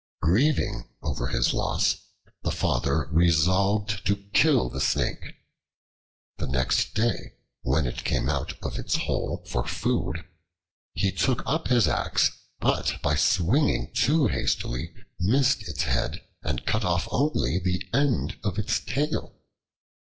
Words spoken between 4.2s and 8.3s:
kill the Snake. The next day, when it came